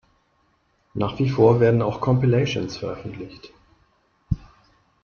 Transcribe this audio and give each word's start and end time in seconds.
Nach 0.95 1.19
wie 1.19 1.29
vor 1.29 1.59
werden 1.59 1.83
auch 1.83 2.01
Compilations 2.01 2.75
veröffentlicht. 2.75 3.53